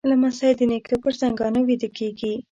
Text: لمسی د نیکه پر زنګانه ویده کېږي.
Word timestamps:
لمسی 0.09 0.51
د 0.57 0.61
نیکه 0.69 0.95
پر 1.03 1.13
زنګانه 1.21 1.59
ویده 1.67 1.89
کېږي. 1.97 2.33